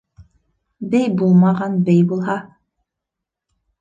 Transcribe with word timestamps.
Бей 0.95 1.05
булмаған 1.21 1.77
бей 1.91 2.03
булһа 2.13 2.39